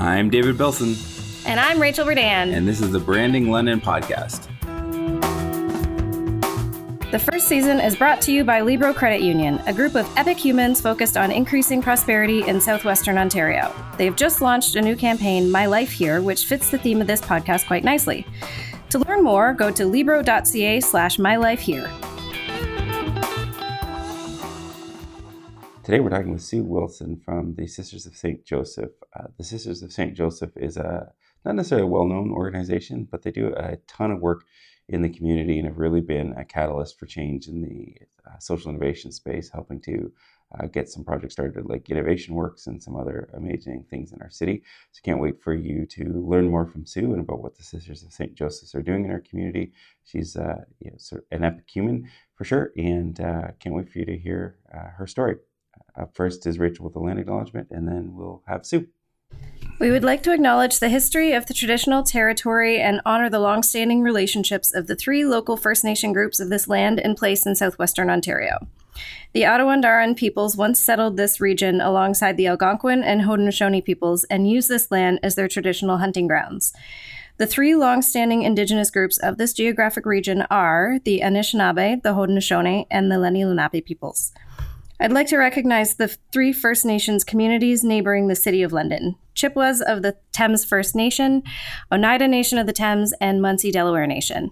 [0.00, 0.96] I'm David Belson,
[1.46, 2.54] And I'm Rachel Berdan.
[2.54, 4.46] and this is the Branding London podcast.
[7.10, 10.38] The first season is brought to you by Libro Credit Union, a group of epic
[10.38, 13.74] humans focused on increasing prosperity in southwestern Ontario.
[13.98, 17.20] They've just launched a new campaign, My Life Here, which fits the theme of this
[17.20, 18.26] podcast quite nicely.
[18.90, 21.90] To learn more, go to libro.ca slash mylifehere.
[25.90, 28.44] Today we're talking with Sue Wilson from the Sisters of St.
[28.44, 28.92] Joseph.
[29.12, 30.14] Uh, the Sisters of St.
[30.14, 31.12] Joseph is a
[31.44, 34.44] not necessarily a well-known organization, but they do a ton of work
[34.88, 38.70] in the community and have really been a catalyst for change in the uh, social
[38.70, 40.12] innovation space, helping to
[40.56, 44.30] uh, get some projects started like Innovation Works and some other amazing things in our
[44.30, 44.62] city.
[44.92, 48.04] So can't wait for you to learn more from Sue and about what the Sisters
[48.04, 48.36] of St.
[48.36, 49.72] Joseph's are doing in our community.
[50.04, 53.90] She's uh, you know, sort of an epic human for sure, and uh, can't wait
[53.90, 55.34] for you to hear uh, her story.
[56.00, 58.86] Up first is Rachel with the land acknowledgement, and then we'll have Sue.
[59.78, 64.00] We would like to acknowledge the history of the traditional territory and honor the long-standing
[64.00, 68.08] relationships of the three local First Nation groups of this land and place in southwestern
[68.08, 68.58] Ontario.
[69.32, 74.68] The Attawandaron peoples once settled this region alongside the Algonquin and Haudenosaunee peoples and used
[74.68, 76.72] this land as their traditional hunting grounds.
[77.36, 83.10] The three long-standing Indigenous groups of this geographic region are the Anishinaabe, the Haudenosaunee, and
[83.10, 84.32] the Lenni Lenape peoples.
[85.02, 89.80] I'd like to recognize the three First Nations communities neighboring the City of London Chippewas
[89.80, 91.42] of the Thames First Nation,
[91.90, 94.50] Oneida Nation of the Thames, and Munsee Delaware Nation.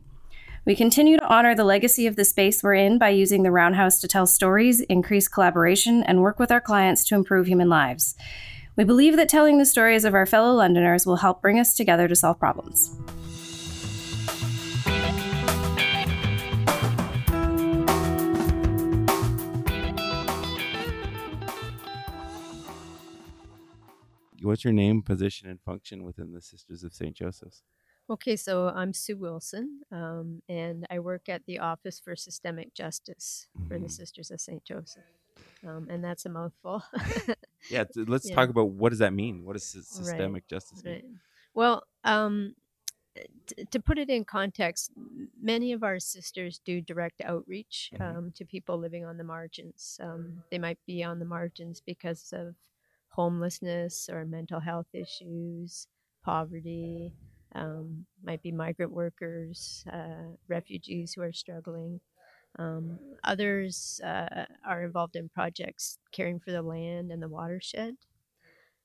[0.64, 4.00] We continue to honor the legacy of the space we're in by using the Roundhouse
[4.00, 8.14] to tell stories, increase collaboration, and work with our clients to improve human lives.
[8.74, 12.08] We believe that telling the stories of our fellow Londoners will help bring us together
[12.08, 12.96] to solve problems.
[24.42, 27.14] What's your name, position, and function within the Sisters of St.
[27.14, 27.62] Joseph's?
[28.10, 33.48] Okay, so I'm Sue Wilson, um, and I work at the Office for Systemic Justice
[33.66, 33.90] for the Mhm.
[33.90, 34.64] Sisters of St.
[34.64, 35.04] Joseph.
[35.66, 36.82] Um, and that's a mouthful.
[37.70, 38.34] Yeah, let's Yeah.
[38.34, 39.44] talk about what does that mean?
[39.44, 40.94] What does sys- Right, systemic justice mean?
[40.94, 41.04] right.
[41.52, 42.54] Well, um,
[43.46, 44.90] t- to put it in context,
[45.38, 48.00] many of our sisters do direct outreach Mhm.
[48.00, 49.98] um, to people living on the margins.
[50.00, 52.54] Um, they might be on the margins because of
[53.18, 55.88] homelessness or mental health issues,
[56.24, 57.12] poverty,
[57.56, 62.00] um, might be migrant workers, uh, refugees who are struggling.
[62.60, 67.94] Um, others uh, are involved in projects caring for the land and the watershed.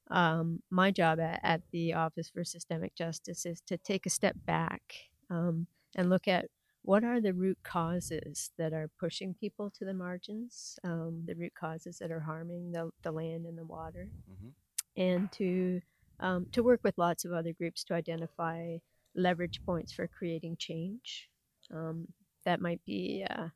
[0.10, 4.36] Um, my job at, at the Office for Systemic Justice is to take a step
[4.48, 4.82] back
[5.30, 6.46] um, and look at
[6.84, 11.54] what are the root causes that are pushing people to the margins, um, the root
[11.56, 14.52] causes that are harming the, the land and the water, Mhm.
[14.98, 15.82] and to
[16.20, 18.78] um, to work with lots of other groups to identify
[19.16, 21.30] leverage points for creating change.
[21.72, 22.08] Um,
[22.46, 23.50] that might be uh,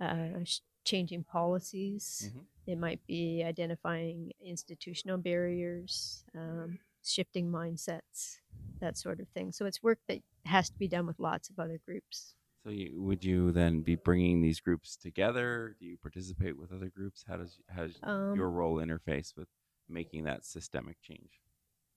[0.00, 0.44] uh,
[0.84, 2.30] changing policies.
[2.32, 2.44] Mhm.
[2.66, 8.38] It might be identifying institutional barriers, um, shifting mindsets,
[8.80, 9.50] that sort of thing.
[9.52, 12.34] So it's work that has to be done with lots of other groups.
[12.64, 15.76] So, you, would you then be bringing these groups together?
[15.78, 17.24] Do you participate with other groups?
[17.28, 19.48] How does how does Um, your role interface with
[19.88, 21.42] making that systemic change?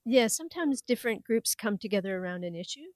[0.06, 2.94] Yeah, sometimes different groups come together around an issue.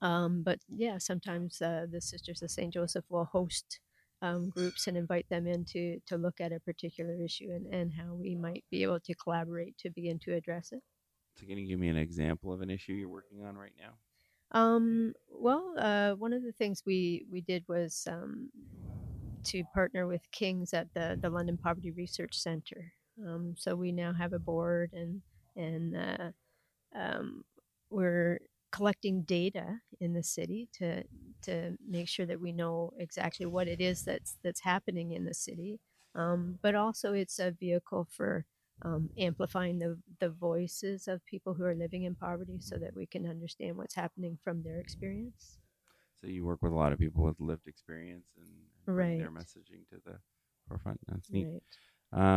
[0.00, 2.72] Um, but yeah, sometimes uh, the Sisters of St.
[2.72, 3.80] Joseph will host
[4.22, 7.92] um, groups and invite them in to, to look at a particular issue and, and
[7.94, 10.82] how we might be able to collaborate to begin to address it.
[11.36, 13.98] So, can you give me an example of an issue you're working on right now?
[14.52, 18.50] Um, well, uh, one of the things we, we did was um,
[19.44, 22.92] to partner with Kings at the, the London Poverty Research Center.
[23.26, 25.22] Um, so we now have a board and
[25.56, 26.30] and uh,
[26.94, 27.44] um,
[27.90, 28.40] we're
[28.72, 31.02] collecting data in the city to
[31.42, 35.34] to make sure that we know exactly what it is that's that's happening in the
[35.34, 35.80] city.
[36.14, 38.44] Um, but also, it's a vehicle for
[38.82, 43.06] um, amplifying the, the voices of people who are living in poverty so that we
[43.06, 45.58] can understand what's happening from their experience.
[46.20, 48.48] So, you work with a lot of people with lived experience and,
[48.86, 50.18] and bring their messaging to the
[50.68, 51.00] forefront.
[51.08, 51.46] That's neat.
[51.46, 51.62] Right.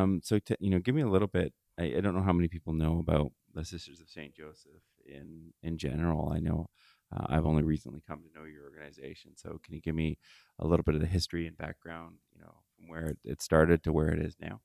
[0.01, 1.53] Um, so t- you know, give me a little bit.
[1.79, 5.53] I, I don't know how many people know about the Sisters of Saint Joseph in
[5.63, 6.31] in general.
[6.33, 6.67] I know
[7.15, 9.31] uh, I've only recently come to know your organization.
[9.35, 10.17] So can you give me
[10.59, 12.15] a little bit of the history and background?
[12.35, 14.61] You know, from where it started to where it is now.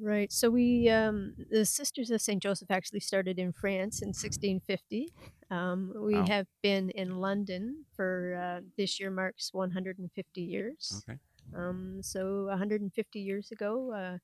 [0.00, 0.30] Right.
[0.30, 2.42] So we, um, the Sisters of St.
[2.42, 5.08] Joseph actually started in France in 1650.
[5.50, 6.26] Um, we Wow.
[6.26, 11.02] have been in London for uh, this year marks 150 years.
[11.08, 11.18] Okay.
[11.54, 14.18] Um, so 150 years ago, uh,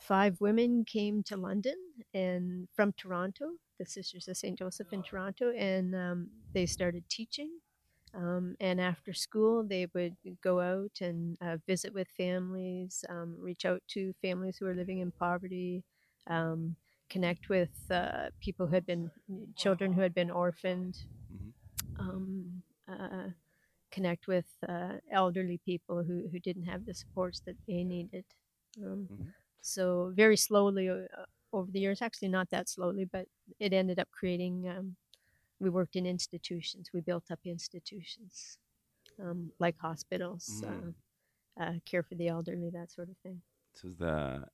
[0.00, 1.76] five women came to London
[2.14, 4.58] and from Toronto, the Sisters of St.
[4.58, 7.50] Joseph in Toronto, and um, they started teaching.
[8.14, 13.64] Um, and after school, they would go out and uh, visit with families, um, reach
[13.64, 15.84] out to families who are living in poverty,
[16.26, 16.76] um,
[17.08, 19.10] connect with uh, people who had been
[19.56, 20.96] children who had been orphaned,
[21.30, 21.52] Mhm.
[22.88, 23.28] uh,
[23.90, 28.24] connect with uh, elderly people who, who didn't have the supports that they needed.
[28.82, 29.32] Um, Mhm.
[29.62, 31.06] So very slowly uh,
[31.52, 33.26] over the years, actually not that slowly, but
[33.58, 34.68] it ended up creating.
[35.62, 36.90] Um, we worked in institutions.
[36.92, 38.58] We built up institutions
[39.20, 40.94] um, like hospitals, Mhm.
[41.60, 43.42] uh, uh, care for the elderly, that sort of thing.
[43.74, 44.48] So the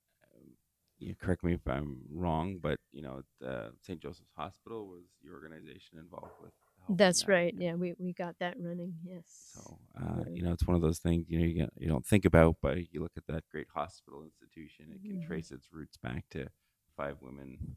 [1.00, 4.00] you correct me if I'm wrong, but you know, the St.
[4.00, 6.52] Joseph's Hospital was your organization involved with.
[6.88, 7.54] That's that, right.
[7.56, 8.94] Yeah, we, we got that running.
[9.04, 9.26] Yes.
[9.54, 12.06] So uh, you know, it's one of those things you know you get, you don't
[12.06, 14.92] think about, but you look at that great hospital institution.
[14.92, 15.26] It can Mhm.
[15.26, 16.48] trace its roots back to
[16.96, 17.76] five women.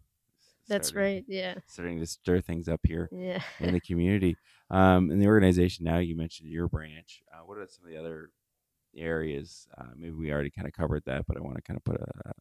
[0.67, 1.25] That's starting- right.
[1.27, 1.55] Yeah.
[1.67, 3.41] Starting to stir things up here Yeah.
[3.59, 4.35] in the community.
[4.69, 7.21] Um, in the organization now, you mentioned your branch.
[7.33, 8.29] Uh, what are some of the other
[8.95, 9.67] areas?
[9.77, 11.99] Uh, maybe we already kind of covered that, but I want to kind of put
[12.01, 12.31] a,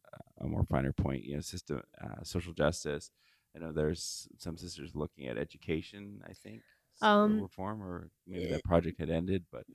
[0.43, 1.23] a more finer point.
[1.23, 3.11] You know, system, uh, social justice.
[3.55, 6.21] I know there's some sisters looking at education.
[6.25, 6.61] I think
[7.01, 9.65] Um, reform, or maybe eh, that project had ended, but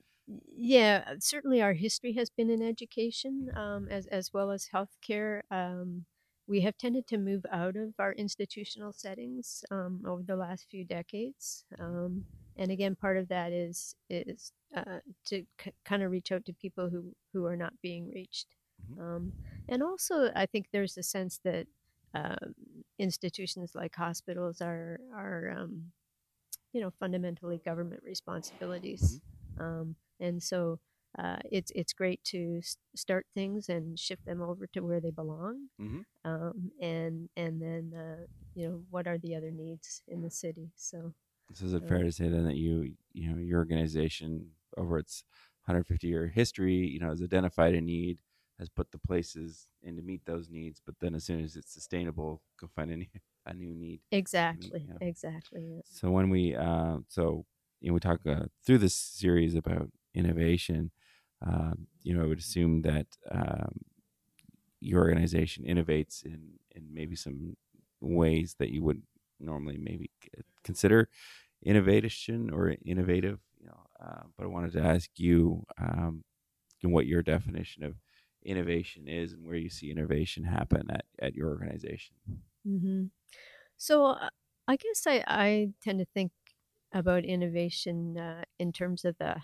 [0.56, 6.04] yeah certainly our history has been in education um, as, as well as healthcare um,
[6.46, 10.84] we have tended to move out of our institutional settings um, over the last few
[10.84, 12.24] decades um,
[12.56, 16.52] and again part of that is is uh, to k- kind of reach out to
[16.54, 18.46] people who who are not being reached
[18.90, 19.00] Mhm.
[19.00, 19.32] um,
[19.68, 21.66] and also i think there's a sense that
[22.14, 22.54] um,
[22.98, 25.92] institutions like hospitals are are um,
[26.72, 29.20] you know fundamentally government responsibilities
[29.58, 30.78] um, and so
[31.18, 35.10] uh, it's it's great to s- start things and shift them over to where they
[35.10, 36.02] belong Mhm.
[36.24, 40.70] um, and and then uh, you know what are the other needs in the city
[40.76, 41.14] so
[41.52, 44.98] So is it Uh, fair to say then that you, you know, your organization over
[44.98, 45.24] its
[45.64, 48.18] 150 year history, you know, has identified a need,
[48.58, 51.72] has put the places in to meet those needs, but then as soon as it's
[51.72, 53.06] sustainable, go find a new,
[53.46, 54.00] a new need.
[54.10, 54.98] exactly yeah.
[55.00, 55.82] exactly yeah.
[55.84, 57.46] So when we, uh, so
[57.80, 60.90] you know, we talk uh, through this series about innovation.
[61.46, 63.80] Um, you know, I would assume that um,
[64.80, 67.56] your organization innovates in in maybe some
[68.00, 69.02] ways that you would
[69.40, 70.10] normally maybe
[70.62, 71.08] consider
[71.64, 73.40] innovation or innovative.
[73.58, 76.24] You know, uh, but I wanted to ask you um,
[76.82, 77.96] what your definition of
[78.44, 82.16] innovation is and where you see innovation happen at, at your organization.
[82.64, 83.06] hmm
[83.76, 84.30] So uh,
[84.68, 86.32] I guess I, I tend to think
[86.92, 89.42] about innovation uh, in terms of the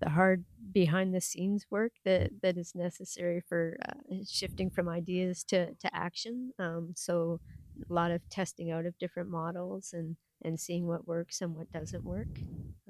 [0.00, 5.42] the hard behind the scenes work that, that is necessary for uh, shifting from ideas
[5.44, 6.52] to, to action.
[6.58, 7.40] Um, so
[7.88, 11.72] a lot of testing out of different models and, and seeing what works and what
[11.72, 12.28] doesn't work.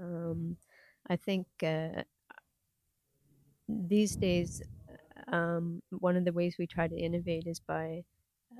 [0.00, 0.56] Um,
[1.08, 2.02] I think uh,
[3.68, 4.62] these days,
[5.32, 8.02] um, one of the ways we try to innovate is by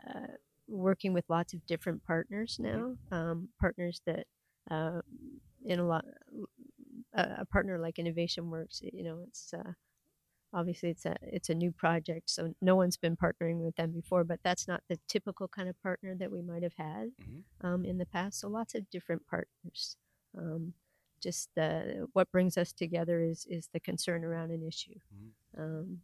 [0.07, 0.35] uh,
[0.69, 4.27] working with lots of different partners now, um, partners that
[4.71, 5.01] uh,
[5.65, 6.05] in a lot
[7.17, 9.73] a, a partner like Innovation Works, you know, it's uh,
[10.53, 14.25] obviously it's a it's a new project, so no one's been partnering with them before.
[14.25, 17.43] But that's not the typical kind of partner that we might have had Mhm.
[17.63, 18.41] um, in the past.
[18.41, 19.97] So lots of different partners.
[20.37, 20.75] Um,
[21.21, 24.99] just uh, what brings us together is is the concern around an issue.
[25.15, 25.33] Mhm.
[25.61, 26.03] Um,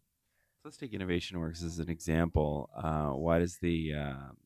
[0.63, 2.71] So let's take Innovation Works as an example.
[2.75, 4.37] Uh, what is the um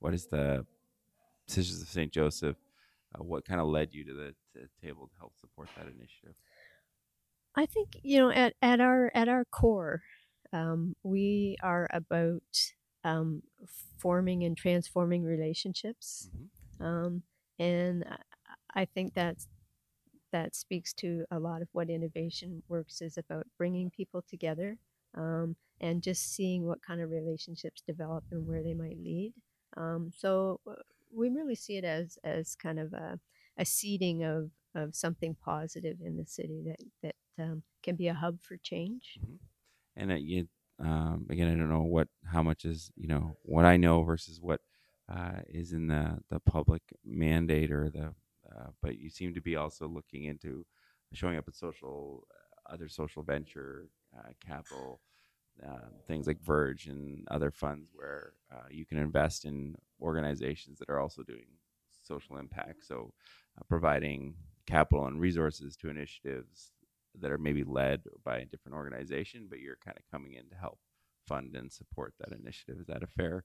[0.00, 0.66] what is the
[1.46, 2.12] Sisters of St.
[2.12, 2.56] Joseph?
[3.14, 6.34] Uh, what kind of led you to the to table to help support that initiative?
[7.54, 10.02] I think you know at, at our at our core,
[10.52, 12.72] um, we are about
[13.04, 13.42] um,
[13.98, 16.48] forming and transforming relationships, Mhm.
[16.80, 17.24] um,
[17.58, 18.18] and I-
[18.86, 19.48] think that's
[20.32, 24.78] that speaks to a lot of what innovation works is about bringing people together
[25.14, 29.34] um, and just seeing what kind of relationships develop and where they might lead.
[29.76, 30.76] Um, so uh,
[31.14, 33.18] we really see it as as kind of a,
[33.56, 38.14] a seeding of of something positive in the city that that um, can be a
[38.14, 39.18] hub for change.
[39.96, 40.48] And uh, you,
[40.80, 44.40] um, again, I don't know what how much is you know what I know versus
[44.40, 44.60] what
[45.12, 48.14] uh, is in the the public mandate or the.
[48.50, 50.64] Uh, but you seem to be also looking into
[51.12, 52.26] showing up at social
[52.68, 55.00] other social venture uh, capital
[55.66, 60.88] uh, things like Verge and other funds where uh, you can invest in organizations that
[60.88, 61.46] are also doing
[62.02, 62.86] social impact.
[62.86, 63.12] So,
[63.58, 64.34] uh, providing
[64.66, 66.72] capital and resources to initiatives
[67.20, 70.56] that are maybe led by a different organization, but you're kind of coming in to
[70.56, 70.78] help
[71.26, 72.80] fund and support that initiative.
[72.80, 73.44] Is that a fair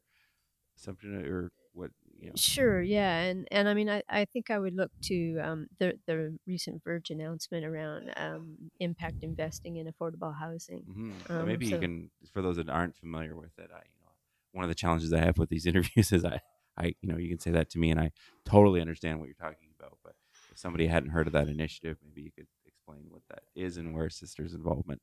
[0.77, 1.91] assumption, or what?
[2.19, 2.33] You know?
[2.35, 5.93] Sure, yeah, and and I mean, I, I think I would look to um, the
[6.07, 10.83] the recent Verge announcement around um, impact investing in affordable housing.
[10.89, 11.31] Mm-hmm.
[11.31, 14.11] Um, Maybe you can, for those that aren't familiar with it, I, you know,
[14.53, 16.39] one of the challenges I have with these interviews is I,
[16.77, 18.11] I, you know, you can say that to me, and I
[18.45, 19.97] totally understand what you're talking about.
[20.03, 20.13] But
[20.51, 23.93] if somebody hadn't heard of that initiative, maybe you could explain what that is and
[23.93, 25.01] where sisters' involvement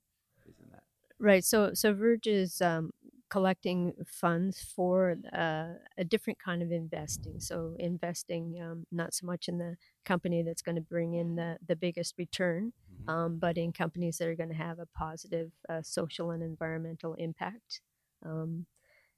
[0.49, 0.83] is in that.
[1.19, 1.45] Right.
[1.45, 2.93] So so Verge is um,
[3.31, 7.41] collecting funds for uh, a different kind of investing.
[7.41, 11.59] So investing um, not so much in the company that's going to bring in the,
[11.67, 13.07] the biggest return, Mhm.
[13.09, 17.15] um, but in companies that are going to have a positive uh, social and environmental
[17.15, 17.83] impact.
[18.25, 18.67] Um,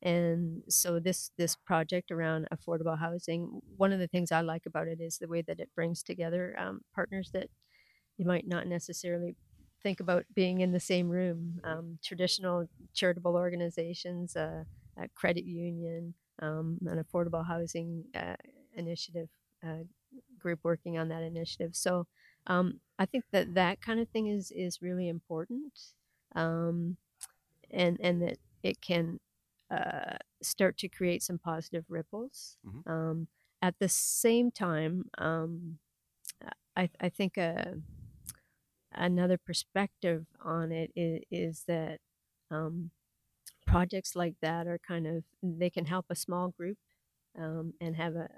[0.02, 4.88] and so this this project around affordable housing, one of the things I like about
[4.88, 7.48] it is the way that it brings together um, partners that
[8.16, 9.36] you might not necessarily
[9.82, 11.60] think about being in the same room.
[11.64, 14.64] Um, traditional charitable organizations, uh,
[14.96, 18.36] a credit union, um, an affordable housing uh,
[18.74, 19.28] initiative
[19.66, 19.84] uh,
[20.38, 21.74] group working on that initiative.
[21.74, 22.06] So
[22.46, 25.72] um, I think that that kind of thing is is really important,
[26.34, 26.96] um,
[27.70, 29.20] and and that it can
[29.70, 32.56] uh, start to create some positive ripples.
[32.66, 32.86] Mhm.
[32.90, 33.28] Um,
[33.62, 35.78] at the same time, um,
[36.76, 37.76] I, I think a,
[38.94, 42.00] another perspective on it is, is that
[42.50, 42.90] um,
[43.66, 46.78] projects like that are kind of they can help a small group
[47.38, 48.28] um, and have a,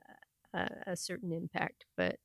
[0.52, 2.18] a, a certain impact, but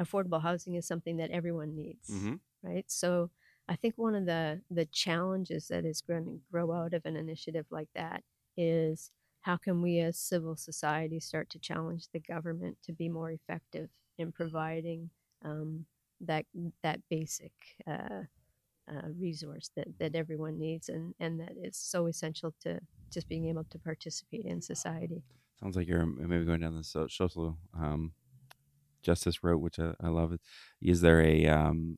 [0.00, 2.40] affordable housing is something that everyone needs Mhm.
[2.62, 2.90] right?
[2.90, 3.30] So
[3.68, 7.16] I think one of the the challenges that is going to grow out of an
[7.16, 8.24] initiative like that
[8.56, 9.10] is
[9.42, 13.90] how can we as civil society start to challenge the government to be more effective
[14.18, 15.10] in providing
[15.42, 15.86] um,
[16.26, 16.46] that
[16.82, 17.52] that basic
[17.86, 18.24] uh,
[18.90, 22.78] uh, resource that, that everyone needs and, and that is so essential to
[23.10, 25.22] just being able to participate in society.
[25.60, 28.12] Sounds like you're maybe going down the so- social um,
[29.02, 30.36] justice route, which I, I love.
[30.82, 31.96] Is there a, um,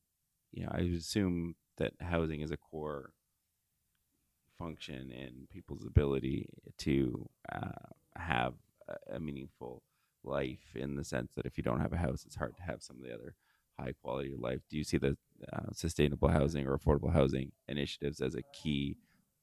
[0.52, 3.10] you know, I assume that housing is a core
[4.58, 7.68] function in people's ability to uh,
[8.16, 8.54] have
[9.10, 9.82] a meaningful
[10.24, 12.82] life in the sense that if you don't have a house, it's hard to have
[12.82, 13.34] some of the other
[13.78, 14.60] high quality of life.
[14.70, 15.16] Do you see the
[15.52, 18.96] uh, sustainable housing or affordable housing initiatives as a key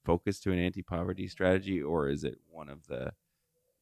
[0.05, 3.13] focus to an anti-poverty strategy, or is it one of the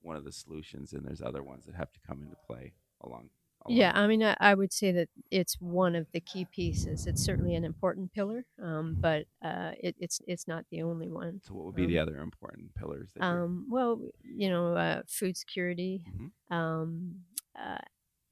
[0.01, 3.29] one of the solutions, and there's other ones that have to come into play along.
[3.65, 7.05] along Yeah, I mean, I, I would say that it's one of the key pieces.
[7.05, 11.41] It's certainly an important pillar, um, but uh, it, it's it's not the only one.
[11.43, 13.11] So, what would be the other important pillars?
[13.15, 16.55] That Um, well, you know, uh, food security, Mhm.
[16.55, 17.15] um,
[17.55, 17.77] uh,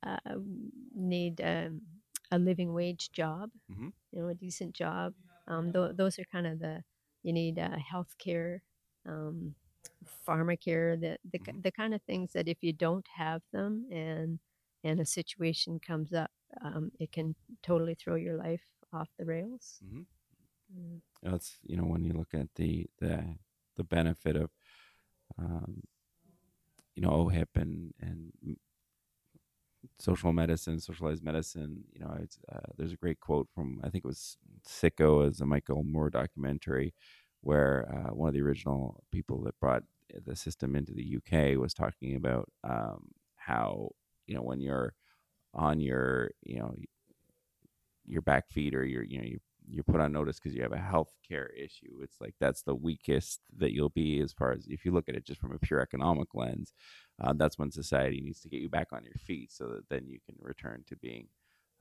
[0.02, 0.18] uh,
[0.96, 1.82] need um,
[2.32, 3.92] a living wage job, Mhm.
[4.12, 5.14] you know, a decent job.
[5.48, 6.84] Um, th- those are kind of the
[7.24, 8.64] you need uh, health care,
[9.06, 9.56] um,
[10.28, 11.62] pharmacare, the the, ki- Mhm.
[11.62, 14.40] the kind of things that if you don't have them and
[14.84, 16.32] and a situation comes up,
[16.62, 19.82] um, it can totally throw your life off the rails.
[19.82, 20.06] Mhm.
[20.74, 21.02] Mm.
[21.22, 23.36] that's you know when you look at the the
[23.76, 24.50] the benefit of
[25.38, 25.82] um,
[26.96, 28.32] you know OHIP and and
[30.00, 31.84] social medicine, socialized medicine.
[31.94, 32.18] You know,
[32.52, 34.38] uh, there's a great quote from I think it was
[34.68, 36.94] Sicko as a Michael Moore documentary,
[37.42, 39.84] where uh, one of the original people that brought
[40.26, 43.90] the system into the UK was talking about um, how
[44.26, 44.94] you know when you're
[45.54, 46.76] on your you know
[48.06, 49.40] your back feet or your you know you
[49.72, 52.00] you're put on notice because you have a health care issue.
[52.02, 55.16] It's like that's the weakest that you'll be as far as if you look at
[55.16, 56.74] it just from a pure economic lens.
[57.22, 60.08] Uh, that's when society needs to get you back on your feet so that then
[60.08, 61.28] you can return to being,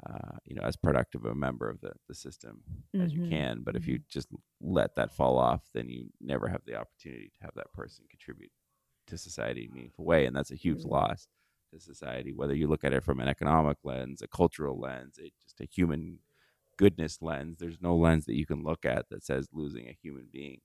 [0.08, 2.62] uh, you know, as productive a member of the, the system
[3.00, 3.28] as you Mhm.
[3.28, 3.62] can.
[3.62, 4.28] But if you just
[4.60, 8.50] let that fall off, then you never have the opportunity to have that person contribute
[9.08, 10.26] to society in a meaningful way.
[10.26, 10.86] And that's a huge Mhm.
[10.86, 11.28] loss
[11.72, 15.32] to society, whether you look at it from an economic lens, a cultural lens, a,
[15.42, 16.20] just a human
[16.78, 17.58] goodness lens.
[17.58, 20.60] There's no lens that you can look at that says losing a human being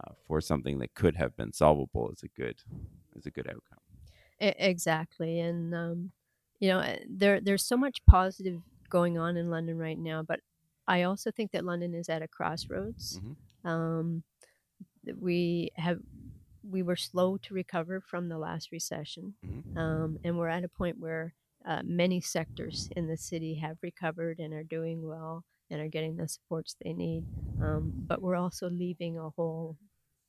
[0.00, 2.60] uh, for something that could have been solvable is a good
[3.16, 3.83] is a good outcome.
[4.58, 6.12] Exactly, and um,
[6.60, 8.60] you know, uh, there there's so much positive
[8.90, 10.40] going on in London right now, but
[10.86, 13.20] I also think that London is at a crossroads.
[13.22, 13.36] Mhm.
[13.64, 14.22] Um,
[15.20, 16.00] we have
[16.62, 19.76] we were slow to recover from the last recession, Mhm.
[19.78, 21.34] um, and we're at a point where
[21.64, 26.16] uh, many sectors in the city have recovered and are doing well and are getting
[26.16, 27.24] the supports they need.
[27.60, 29.76] Um, but we're also leaving a whole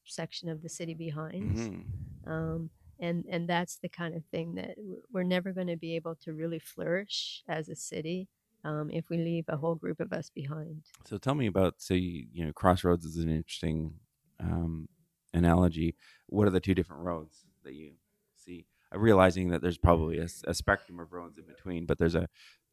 [0.06, 1.86] section of the city behind Mhm.
[2.26, 4.75] um, and and that's the kind of thing that
[5.12, 8.28] we're never going to be able to really flourish as a city
[8.64, 10.84] um, if we leave a whole group of us behind.
[11.06, 13.94] So tell me about so you, you know Crossroads is an interesting
[14.40, 14.88] um,
[15.34, 15.96] analogy,
[16.28, 17.94] what are the two different roads that you
[18.36, 18.66] see?
[18.92, 22.28] Realizing that there's probably a, a spectrum of roads in between, but there's a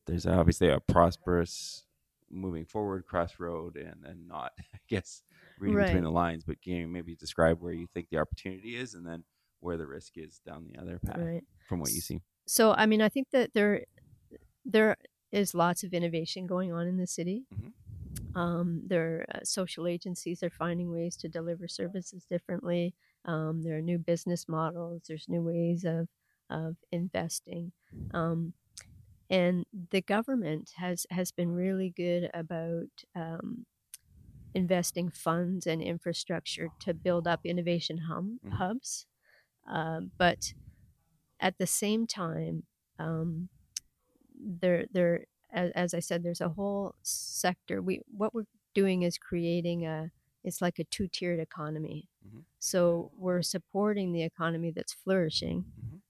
[0.07, 1.85] there's obviously a prosperous
[2.31, 5.23] moving forward crossroad and and not I guess
[5.59, 5.87] reading Right.
[5.87, 6.45] between the lines.
[6.45, 9.25] But can you maybe describe where you think the opportunity is and then
[9.63, 11.45] where the risk is down the other path Right.
[11.69, 12.21] from what you see?
[12.47, 13.85] So I mean, I think that there
[14.65, 14.97] there
[15.31, 17.45] is lots of innovation going on in the city.
[17.53, 17.73] Mhm.
[18.35, 22.95] Um, there uh, social agencies are finding ways to deliver services differently.
[23.25, 25.03] Um, there are new business models.
[25.09, 26.09] There's new ways of
[26.51, 27.73] of investing.
[28.13, 28.55] Um,
[29.31, 33.67] and the government has has been really good about um,
[34.55, 38.53] investing funds and infrastructure to build up innovation hum, Mhm.
[38.59, 39.07] hubs.
[39.69, 40.55] Uh, but
[41.41, 42.65] at the same time,
[42.99, 43.49] um,
[44.39, 47.83] there there as, as I said, there's a whole sector.
[47.83, 50.11] We what we're doing is creating a
[50.45, 52.09] it's like a two tiered economy.
[52.27, 52.45] Mhm.
[52.59, 55.65] So we're supporting the economy that's flourishing,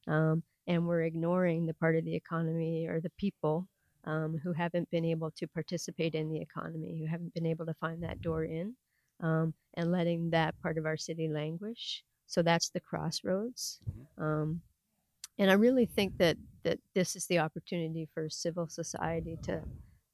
[0.06, 3.68] um, and we're ignoring the part of the economy or the people
[4.04, 7.75] um, who haven't been able to participate in the economy, who haven't been able to
[7.75, 8.75] find that door in,
[9.21, 12.04] um, and letting that part of our city languish.
[12.26, 13.81] So that's the crossroads.
[14.19, 14.62] Um,
[15.38, 19.62] and I really think that, that this is the opportunity for civil society to,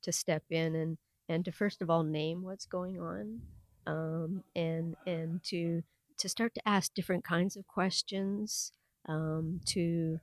[0.03, 0.99] to step in and,
[1.29, 3.41] and to first of all name what's going on
[3.87, 5.83] um, and, and to,
[6.19, 8.73] to start to ask different kinds of questions
[9.09, 10.19] um, to,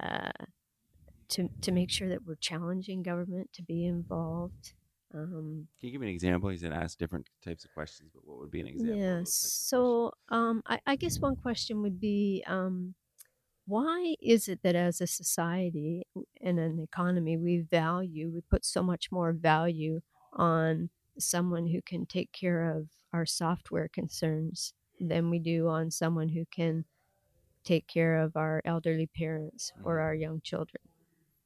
[0.00, 0.30] uh,
[1.28, 4.72] to, to make sure that we're challenging government to be involved.
[5.12, 6.52] Um, Can you give me an example?
[6.52, 8.96] You said ask different types of questions, but what would be an example?
[8.96, 9.18] yeah.
[9.18, 9.52] those types of questions?
[9.68, 12.94] So um, I, I guess one question would be um,
[13.66, 16.06] why is it that as a society
[16.40, 20.00] and an economy we value, we put so much more value
[20.32, 26.28] on someone who can take care of our software concerns than we do on someone
[26.28, 26.84] who can
[27.64, 30.02] take care of our elderly parents or Mhm.
[30.02, 30.82] our young children?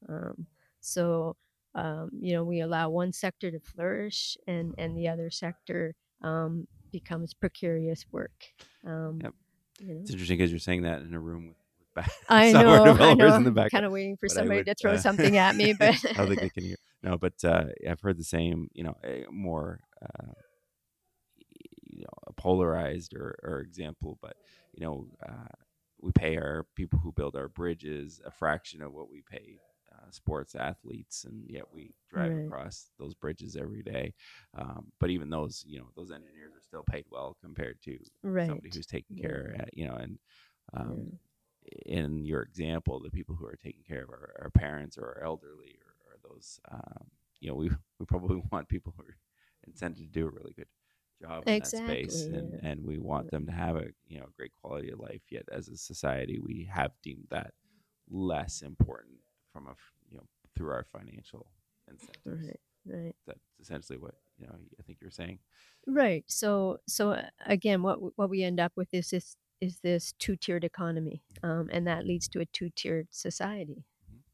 [0.07, 0.47] Um,
[0.81, 1.35] so
[1.75, 6.67] um, you know we allow one sector to flourish and and the other sector um,
[6.91, 8.45] becomes precarious work.
[8.85, 9.33] Um, Yep.
[9.79, 10.01] you know?
[10.01, 11.47] It's interesting because you're saying that in a room
[11.95, 13.35] with, I know, I know.
[13.35, 13.71] in the back.
[13.71, 16.13] Kind of waiting for but somebody would, to throw uh, something at me, but I
[16.13, 16.77] don't think they can hear.
[17.03, 18.67] No, but uh, I've heard the same.
[18.73, 20.31] You know, a more uh,
[21.83, 24.35] you know a polarized or, or example, but
[24.73, 25.53] you know, uh,
[26.01, 29.59] we pay our people who build our bridges a fraction of what we pay
[30.05, 32.35] uh, sports athletes, and yet we drive Right.
[32.35, 34.13] across those bridges every day.
[34.57, 38.63] Um, but even those, you know, those engineers are still paid well compared to right.
[38.63, 39.27] somebody who's taking Yeah.
[39.27, 40.19] care, uh, you know, and
[40.83, 41.03] Yeah.
[41.03, 41.19] um,
[41.85, 45.23] in your example, the people who are taking care of our, our parents or our
[45.23, 47.07] elderly or, or those, um,
[47.39, 49.17] you know, we we probably want people who are
[49.67, 50.67] intended to do a really good
[51.21, 54.51] job in that space, and, and we want them to have a you know great
[54.61, 55.21] quality of life.
[55.29, 57.53] Yet, as a society, we have deemed that
[58.09, 59.17] less important
[59.55, 59.75] from a
[60.11, 60.23] you know
[60.55, 61.47] through our financial
[61.87, 62.19] incentives.
[62.25, 63.15] Right, right.
[63.25, 64.55] That's essentially what you know.
[64.79, 65.39] I think you're saying.
[65.87, 66.25] Right.
[66.27, 70.35] So so uh, again, what what we end up with is this is this two
[70.35, 73.85] tiered economy, um, and that leads to a two tiered society.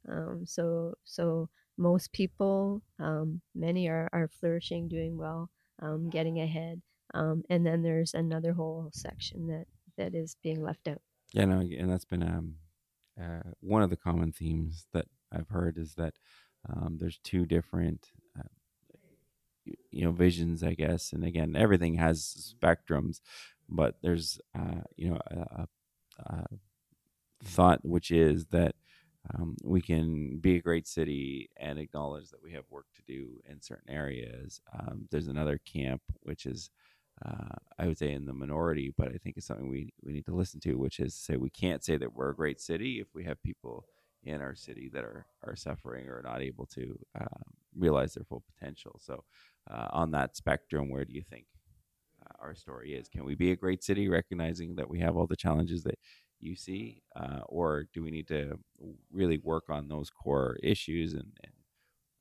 [0.09, 6.81] Um, so so most people, um, many are are flourishing, doing well, um, getting ahead,
[7.13, 9.65] um, and then there's another whole section that
[9.97, 11.01] that is being left out.
[11.31, 12.55] Yeah, no, and that's been um,
[13.21, 16.13] uh, one of the common themes that I've heard is that
[16.69, 18.07] um, there's two different,
[18.37, 18.43] uh,
[19.91, 21.13] you know, visions, I guess.
[21.13, 23.21] And again, everything has spectrums,
[23.69, 25.67] but there's, uh, you know, a, a,
[26.19, 26.45] a
[27.43, 28.75] thought which is that
[29.33, 33.41] um, we can be a great city and acknowledge that we have work to do
[33.47, 34.61] in certain areas.
[34.77, 36.71] Um, there's another camp which is
[37.25, 40.25] uh, I would say in the minority, but I think it's something we, we need
[40.25, 43.07] to listen to, which is say we can't say that we're a great city if
[43.13, 43.85] we have people
[44.23, 47.43] in our city that are, are suffering or not able to um,
[47.75, 48.99] realize their full potential.
[48.99, 49.23] So,
[49.69, 51.45] uh, on that spectrum, where do you think
[52.23, 53.07] uh, our story is?
[53.07, 55.99] Can we be a great city, recognizing that we have all the challenges that
[56.39, 58.57] you see, uh, or do we need to
[59.11, 61.53] really work on those core issues and, and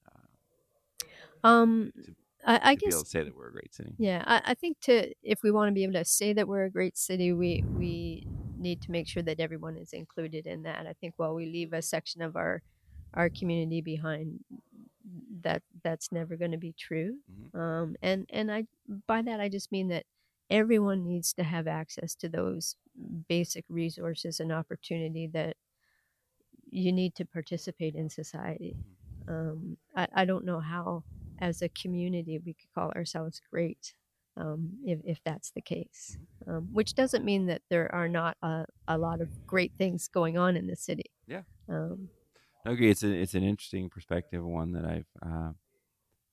[0.08, 2.14] uh, Um, To-
[2.46, 3.94] I, I to be guess able to say that we're a great city?
[3.98, 6.64] Yeah, I, I think to if we want to be able to say that we're
[6.64, 8.26] a great city, we we
[8.58, 10.86] need to make sure that everyone is included in that.
[10.86, 12.62] I think while we leave a section of our
[13.14, 14.40] our community behind,
[15.42, 17.18] that that's never going to be true.
[17.54, 17.58] Mhm.
[17.58, 18.66] Um, and and I
[19.06, 20.06] by that I just mean that
[20.50, 22.76] everyone needs to have access to those
[23.28, 25.56] basic resources and opportunity that
[26.70, 28.76] you need to participate in society.
[29.28, 31.04] Um, I, I don't know how,
[31.40, 33.94] as a community, we could call ourselves great
[34.36, 36.16] um, if, if that's the case.
[36.46, 40.38] Um, which doesn't mean that there are not a, a lot of great things going
[40.38, 41.10] on in the city.
[41.26, 41.42] Yeah.
[41.68, 42.08] Um,
[42.64, 42.90] agree.
[42.90, 45.52] It's a, it's an interesting perspective, one that I've, uh,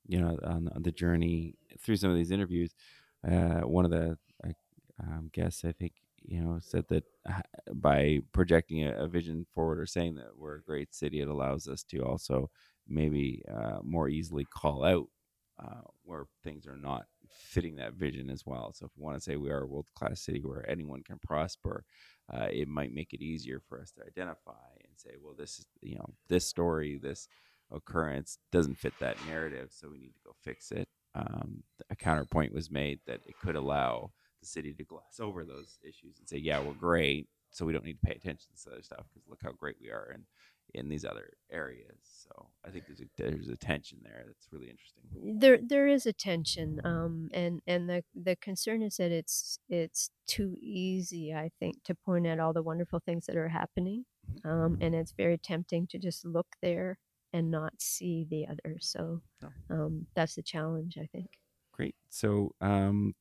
[0.08, 2.74] you know, on, on, the journey through some of these interviews.
[3.30, 4.52] Uh, one of the uh,
[5.04, 5.94] um, guests, I think,
[6.24, 7.42] you know, said that uh,
[7.74, 11.68] by projecting a, a, vision forward or saying that we're a great city, it allows
[11.68, 12.50] us to also
[12.88, 15.08] maybe uh, more easily call out
[15.60, 18.72] uh, where things are not fitting that vision as well.
[18.74, 21.20] So if we want to say we are a world class city where anyone can
[21.20, 21.84] prosper,
[22.32, 24.52] uh, it might make it easier for us to identify
[24.84, 27.28] and say, well, this is you know this story, this
[27.72, 30.88] occurrence doesn't fit that narrative, so we need to go fix it.
[31.16, 35.80] Um, a counterpoint was made that it could allow the city to gloss over those
[35.84, 38.68] issues and say, yeah, we're great, so we don't need to pay attention to this
[38.72, 40.24] other stuff because look how great we are, and
[40.74, 41.98] in these other areas.
[42.04, 45.40] So I think there's a, there's a tension there that's really interesting.
[45.40, 50.10] There there is a tension, um, and and the the concern is that it's it's
[50.28, 54.50] too easy, I think, to point out all the wonderful things that are happening, mm-hmm.
[54.50, 56.98] um, and it's very tempting to just look there
[57.34, 58.78] and not see the other.
[58.80, 59.22] So
[59.70, 61.30] um, that's the challenge, I think.
[61.72, 61.96] Great.
[62.10, 63.14] So, um,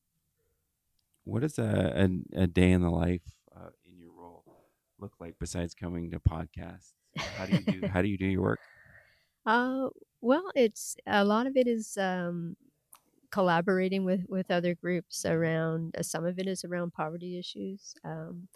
[1.23, 3.21] what is a, a, a day in the life
[3.55, 4.43] uh, in your role
[4.99, 6.93] look like besides coming to podcasts?
[7.15, 7.87] How do you do?
[7.87, 8.59] how do you do your work?
[9.45, 9.87] Uh,
[10.19, 12.57] well, it's a lot of it is um,
[13.31, 15.95] collaborating with with other groups around.
[15.97, 17.95] Uh, some of it is around poverty issues.
[18.03, 18.49] Um,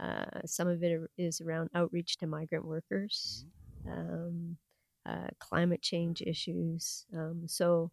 [0.00, 3.44] uh, some of it is around outreach to migrant workers,
[3.86, 4.00] mm-hmm.
[4.00, 4.56] um,
[5.04, 7.04] uh, climate change issues.
[7.14, 7.90] Um, so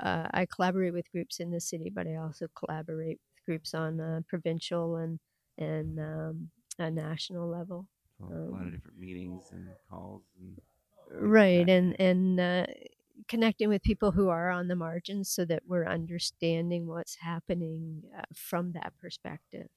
[0.00, 4.00] uh, I collaborate with groups in the city, but I also collaborate with groups on
[4.00, 5.18] uh, provincial and
[5.56, 7.86] and um, a national level
[8.20, 10.58] a lot of um, different meetings and calls and
[11.20, 12.66] right and and uh,
[13.28, 18.22] connecting with people who are on the margins so that we're understanding what's happening uh,
[18.34, 19.68] from that perspective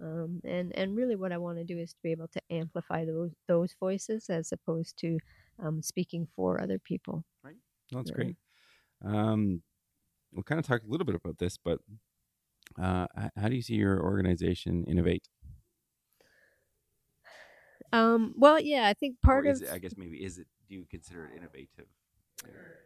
[0.00, 3.04] um, and and really what I want to do is to be able to amplify
[3.04, 5.18] those those voices as opposed to
[5.62, 7.24] um, speaking for other people.
[7.42, 7.54] Right.
[7.92, 8.36] Well, that's great.
[9.04, 9.62] Um,
[10.32, 11.78] we'll kind of talk a little bit about this, but
[12.80, 15.28] uh, how do you see your organization innovate?
[17.94, 20.86] Um, well, yeah, I think part of it, I guess maybe is it do you
[20.90, 21.86] consider it innovative?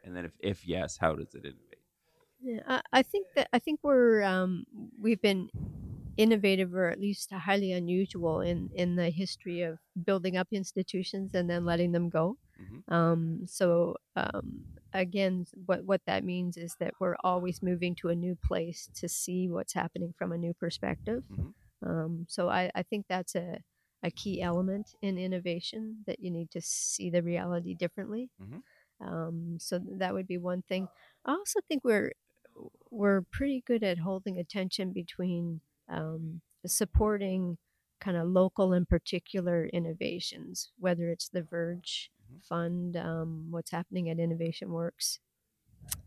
[0.04, 1.78] And then if, if yes, how does it innovate?
[2.40, 4.64] Yeah, I, I think that I think we're um,
[5.00, 5.48] we've been
[6.18, 11.48] innovative or at least highly unusual in in the history of building up institutions and
[11.48, 12.36] then letting them go.
[12.60, 12.94] Mm-hmm.
[12.94, 18.14] Um, so um, again, what what that means is that we're always moving to a
[18.14, 21.22] new place to see what's happening from a new perspective.
[21.32, 21.88] Mm-hmm.
[21.88, 23.58] Um, so I, I think that's a
[24.02, 28.30] a key element in innovation that you need to see the reality differently.
[28.40, 29.06] Mm-hmm.
[29.06, 30.88] Um, so that would be one thing.
[31.24, 32.12] I also think we're
[32.90, 37.56] we're pretty good at holding attention between um, supporting
[38.00, 42.40] kind of local and particular innovations, whether it's the Verge mm-hmm.
[42.40, 45.20] Fund, um, what's happening at Innovation Works.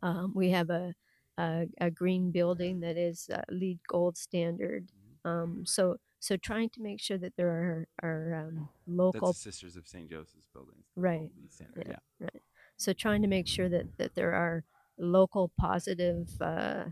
[0.01, 0.93] Um, we have a,
[1.37, 4.87] a, a green building that is LEED gold standard.
[5.25, 5.29] Mm-hmm.
[5.29, 9.87] Um, so so trying to make sure that there are are um, local Sisters of
[9.87, 10.07] St.
[10.07, 11.31] Joseph's buildings, right?
[11.59, 12.43] Yeah, yeah, right.
[12.77, 14.63] So trying to make sure that that there are
[14.99, 16.83] local positive uh,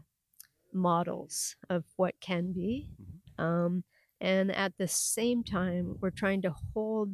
[0.74, 3.44] models of what can be, mm-hmm.
[3.44, 3.84] um,
[4.20, 7.12] and at the same time, we're trying to hold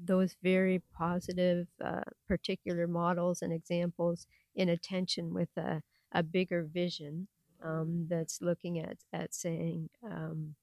[0.00, 7.26] those very positive, uh, particular models and examples in attention with a, a bigger vision
[7.64, 9.90] um, that's looking at at saying.
[10.04, 10.54] Um,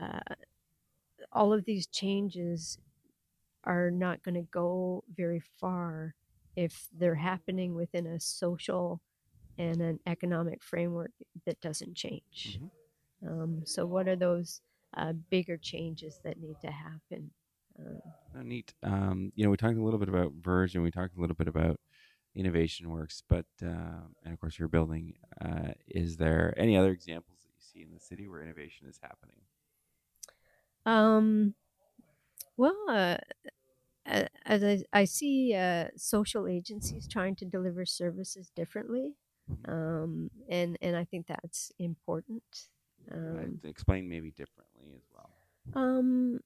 [0.00, 0.34] uh,
[1.32, 2.78] all of these changes
[3.64, 6.14] are not going to go very far
[6.56, 9.00] if they're happening within a social
[9.58, 11.12] and an economic framework
[11.44, 12.60] that doesn't change.
[12.60, 13.28] Mm-hmm.
[13.28, 14.60] Um, so, what are those
[14.96, 17.30] uh, bigger changes that need to happen?
[17.78, 18.00] Uh,
[18.38, 18.74] oh, neat.
[18.82, 21.48] Um, you know, we talked a little bit about Verge, we talked a little bit
[21.48, 21.80] about
[22.34, 25.14] innovation works, but uh, and of course, your building.
[25.40, 28.98] Uh, is there any other examples that you see in the city where innovation is
[29.02, 29.36] happening?
[30.86, 31.54] Um,
[32.56, 33.16] well, uh,
[34.44, 39.14] as I, I see uh, social agencies trying to deliver services differently,
[39.50, 39.70] mm-hmm.
[39.70, 42.68] um, and and I think that's important.
[43.12, 45.30] Um, explain maybe differently as well.
[45.74, 46.38] Um,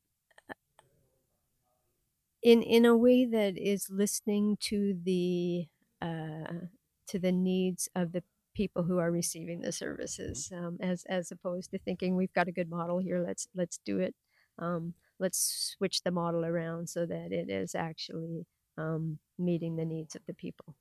[2.42, 5.66] in in a way that is listening to the
[6.00, 6.66] uh,
[7.08, 8.22] to the needs of the
[8.54, 12.52] people who are receiving the services, um, as as opposed to thinking we've got a
[12.52, 14.14] good model here, let's let's do it
[14.60, 18.46] um, let's switch the model around so that it is actually
[18.78, 20.76] um, meeting the needs of the people.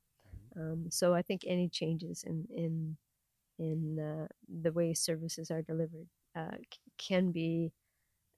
[0.57, 2.97] Um, so I think any changes in in
[3.59, 4.27] in uh,
[4.61, 7.71] the way services are delivered uh, c- can be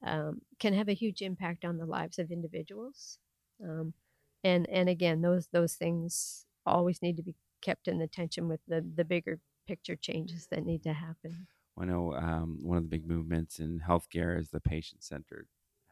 [0.06, 3.20] um, can have a huge impact on the lives of individuals.
[3.64, 3.94] Um,
[4.44, 8.86] and and again, those those things always need to be kept in attention with the
[8.96, 11.48] the bigger picture changes that need to happen.
[11.82, 15.48] I know um, one of the big movements in healthcare is the patient-centered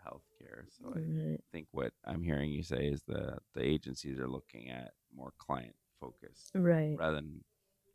[0.06, 0.64] healthcare.
[0.70, 4.92] So I think what I'm hearing you say is the the agencies are looking at
[5.16, 6.96] more client focused Right.
[6.98, 7.44] rather than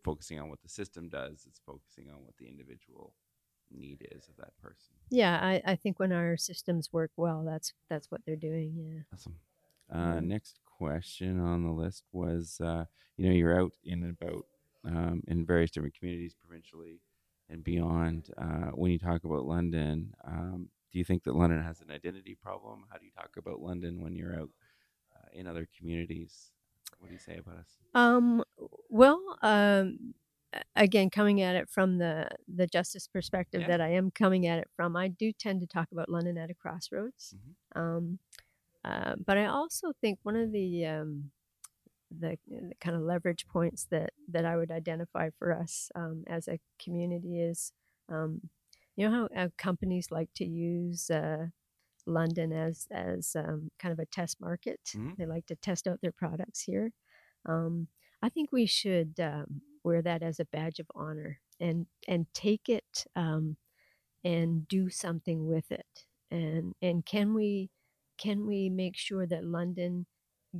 [0.04, 1.44] focusing on what the system does.
[1.46, 3.14] It's focusing on what the individual
[3.70, 4.94] need is of that person.
[5.10, 8.74] Yeah, I, I think when our systems work well, that's that's what they're doing.
[8.76, 9.02] Yeah.
[9.12, 9.36] Awesome.
[9.90, 12.84] Uh, next question on the list was, uh,
[13.16, 14.46] you know, you're out in and about
[14.84, 17.00] um, in various different communities, provincially
[17.48, 18.30] and beyond.
[18.38, 22.34] Uh, when you talk about London, um, do you think that London has an identity
[22.40, 22.84] problem?
[22.90, 24.50] How do you talk about London when you're out
[25.14, 26.52] uh, in other communities?
[26.98, 27.68] What do you say about us?
[27.94, 28.42] Um.
[28.88, 29.20] Well.
[29.42, 30.14] Um.
[30.76, 33.66] Again, coming at it from the the justice perspective Yeah.
[33.66, 36.48] that I am coming at it from, I do tend to talk about London at
[36.48, 37.34] a crossroads.
[37.34, 37.80] Mhm.
[37.80, 38.18] Um.
[38.84, 41.32] Uh, but I also think one of the um,
[42.20, 46.48] the, the kind of leverage points that that I would identify for us um, as
[46.48, 47.72] a community is,
[48.08, 48.42] um,
[48.96, 51.46] you know how uh, companies like to use uh,
[52.06, 54.80] London as as um, kind of a test market.
[54.96, 55.16] Mhm.
[55.16, 56.92] They like to test out their products here.
[57.46, 57.88] Um,
[58.22, 62.68] I think we should um, wear that as a badge of honor and and take
[62.68, 63.56] it um,
[64.24, 66.06] and do something with it.
[66.30, 67.70] And and can we
[68.18, 70.06] can we make sure that London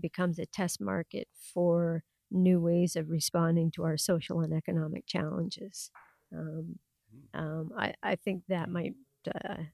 [0.01, 5.91] becomes a test market for new ways of responding to our social and economic challenges?
[6.35, 6.79] Um,
[7.15, 7.29] Mm.
[7.35, 8.95] um, I, I think that might
[9.35, 9.65] uh,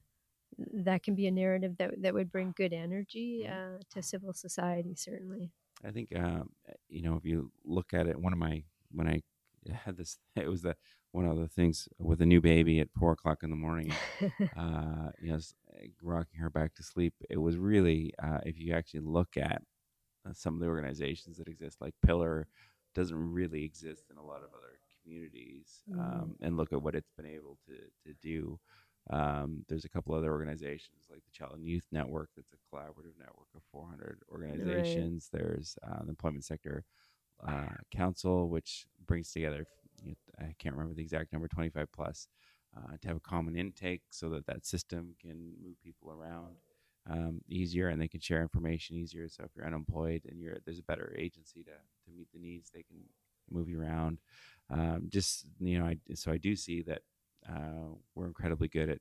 [0.73, 4.95] that can be a narrative that that would bring good energy uh, to civil society.
[4.95, 5.51] Certainly.
[5.83, 9.07] I think um, uh, you know if you look at it, one of my when
[9.07, 9.21] I
[9.73, 10.75] had this, it was the
[11.11, 13.99] one of the things with a new baby at four o'clock in the morning.
[14.57, 17.13] uh, you know, uh, rocking her back to sleep.
[17.29, 19.61] It was really, uh, if you actually look at
[20.33, 22.47] some of the organizations that exist, like Pillar,
[22.93, 25.99] doesn't really exist in a lot of other communities, Mm.
[25.99, 28.59] um, and look at what it's been able to to do.
[29.09, 33.17] Um, there's a couple other organizations like the Child and Youth Network, that's a collaborative
[33.17, 35.27] network of 400 organizations.
[35.31, 36.83] There's uh, the Employment Sector
[37.45, 39.65] uh, Council, which brings together,
[40.03, 42.27] you know, I can't remember the exact number, 25 plus,
[42.77, 46.55] uh, to have a common intake so that that system can move people around
[47.09, 49.27] um, easier and they can share information easier.
[49.27, 52.69] So if you're unemployed and you're there's a better agency to, to meet the needs,
[52.69, 52.97] they can
[53.49, 54.19] move you around.
[54.69, 57.01] Um, just you know, I, so I do see that
[57.49, 58.99] uh, we're incredibly good at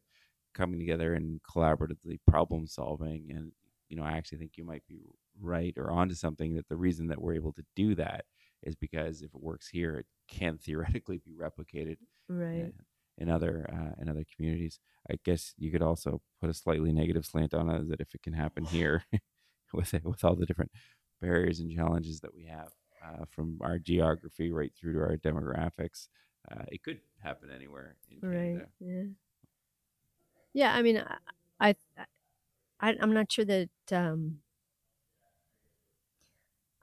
[0.55, 3.31] coming together and collaboratively problem solving.
[3.31, 3.53] And
[3.89, 5.01] you know, I actually think you might be
[5.41, 8.25] right or onto something that the reason that we're able to do that
[8.63, 11.97] is because if it works here, it can theoretically be replicated
[12.29, 12.73] right.
[13.21, 14.81] In other uh, in other communities.
[15.11, 18.23] I guess you could also put a slightly negative slant on it that if it
[18.23, 19.05] can happen here,
[19.73, 20.73] with it, with all the different
[21.21, 22.71] barriers and challenges that we have,
[23.05, 26.09] uh, from our geography right through to our demographics,
[26.51, 28.53] uh, it could happen anywhere in Right.
[28.53, 28.67] Canada.
[28.81, 29.05] Yeah.
[30.55, 30.75] Yeah.
[30.75, 31.03] I mean,
[31.61, 31.75] I,
[32.81, 33.71] I, I'm not sure that.
[33.93, 34.41] Um,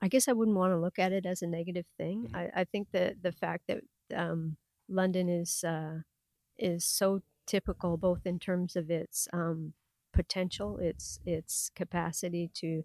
[0.01, 2.27] I guess I wouldn't want to look at it as a negative thing.
[2.27, 2.35] Mhm.
[2.35, 3.83] I, I think that the fact that
[4.15, 5.99] um, London is uh,
[6.57, 9.73] is so typical, both in terms of its um,
[10.13, 12.83] potential, its its capacity to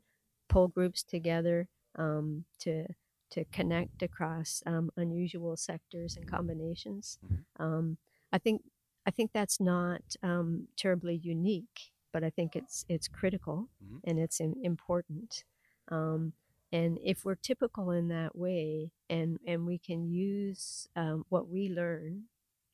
[0.48, 2.86] pull groups together, um, to
[3.30, 7.18] to connect across um, unusual sectors and combinations.
[7.22, 7.44] Mhm.
[7.58, 7.98] Um,
[8.32, 8.62] I think
[9.06, 14.02] I think that's not um, terribly unique, but I think it's it's critical Mhm.
[14.04, 15.44] and it's important.
[15.88, 16.34] Um,
[16.72, 21.68] and if we're typical in that way, and and we can use um, what we
[21.68, 22.24] learn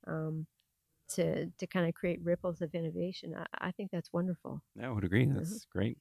[0.06, 0.46] um,
[1.10, 4.62] to to kind of create ripples of innovation, I, I think that's wonderful.
[4.80, 5.26] I would agree.
[5.26, 5.34] Mhm.
[5.36, 5.98] That's great.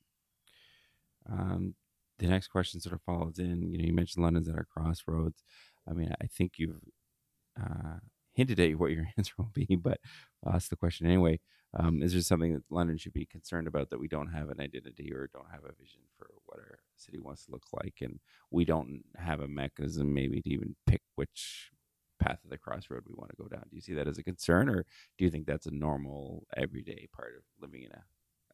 [1.30, 1.76] Um,
[2.20, 3.72] the next question sort of follows in.
[3.72, 5.44] You know, you mentioned London's at our crossroads.
[5.88, 6.82] I mean, I think you've
[7.60, 8.00] uh,
[8.34, 10.00] hinted at what your answer will be, but
[10.44, 11.40] I'll ask the question anyway.
[11.74, 14.60] Um, is there something that London should be concerned about that we don't have an
[14.62, 18.20] identity or don't have a vision for what our city wants to look like, and
[18.52, 21.72] we don't have a mechanism maybe to even pick which
[22.20, 23.64] path of the crossroad we want to go down?
[23.70, 24.86] Do you see that as a concern, or
[25.18, 28.04] do you think that's a normal, everyday part of living in a,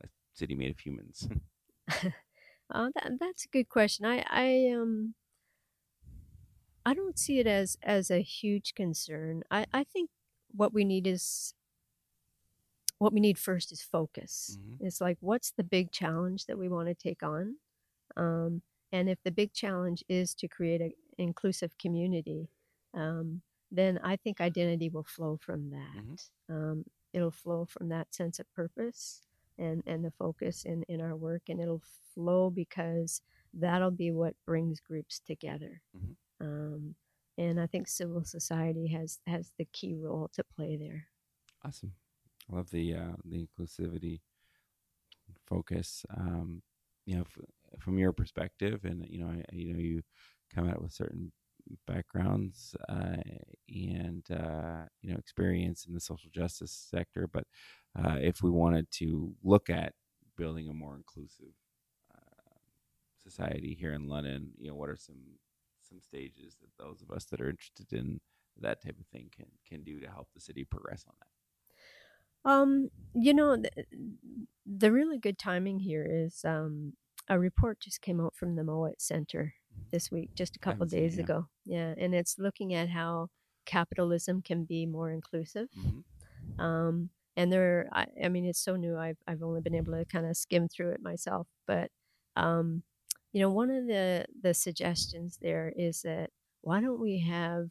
[0.04, 1.28] a city made of humans?
[1.89, 4.06] Uh, that, that's a good question.
[4.06, 5.15] I, I um
[6.86, 9.43] I don't see it as as a huge concern.
[9.49, 10.10] I, I think
[10.52, 11.54] what we need is
[12.97, 14.58] what we need first is focus.
[14.60, 14.78] Mhm.
[14.88, 17.58] It's like what's the big challenge that we want to take on,
[18.15, 22.49] um, and if the big challenge is to create an inclusive community,
[22.93, 23.41] um,
[23.73, 25.95] then I think identity will flow from that.
[25.97, 26.29] Mhm.
[26.49, 29.21] Um, it'll flow from that sense of purpose
[29.57, 31.83] and, and the focus in, in our work, and it'll
[32.15, 33.21] flow because
[33.53, 35.81] that'll be what brings groups together.
[35.97, 36.15] Mhm.
[36.41, 36.95] Um,
[37.38, 41.07] and I think civil society has has the key role to play there.
[41.65, 41.93] Awesome.
[42.51, 44.21] I love the uh, the inclusivity
[45.47, 46.05] focus.
[46.15, 46.62] Um,
[47.05, 50.03] you know, f- from your perspective, and you know, I, you know, you
[50.53, 51.31] come out with certain
[51.88, 53.17] backgrounds uh,
[53.69, 57.28] and uh, you know experience in the social justice sector.
[57.32, 57.45] But
[57.97, 59.93] uh, if we wanted to look at
[60.38, 61.54] building a more inclusive
[62.13, 62.56] uh,
[63.21, 65.21] society here in London, you know, what are some
[65.82, 68.19] some stages that those of us that are interested in
[68.60, 71.28] that type of thing can can do to help the city progress on that?
[72.45, 73.69] Um, you know, the,
[74.65, 76.93] the really good timing here is um,
[77.30, 79.54] a report just came out from the Mowat Center.
[79.91, 81.47] This week, just a couple days ago.
[81.65, 83.29] Yeah, and it's looking at how
[83.65, 85.69] capitalism can be more inclusive.
[85.77, 86.03] Mhm.
[86.59, 88.97] Um, and there, I, I mean, it's so new.
[88.97, 91.91] I've I've only been able to kind of skim through it myself, but
[92.36, 92.83] um,
[93.31, 96.31] you know, one of the the suggestions there is that
[96.62, 97.69] why don't we have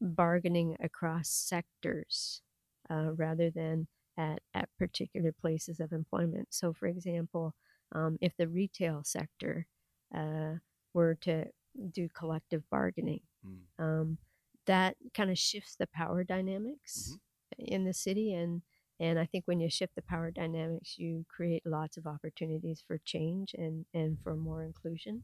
[0.00, 2.42] bargaining across sectors
[2.90, 3.86] uh, rather than
[4.16, 6.48] at, at particular places of employment.
[6.50, 7.54] So, for example,
[7.92, 9.66] um, if the retail sector
[10.14, 10.54] uh,
[10.94, 11.46] were to
[11.92, 13.66] do collective bargaining, Mm.
[13.78, 14.18] um,
[14.66, 17.18] that kind of shifts the power dynamics
[17.58, 18.34] in the city.
[18.34, 18.62] And,
[19.00, 22.98] and I think when you shift the power dynamics, you create lots of opportunities for
[22.98, 25.22] change and, and for more inclusion.